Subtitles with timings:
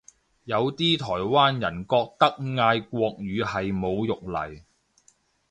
[0.45, 4.63] 有啲台灣人覺得嗌國語係侮辱嚟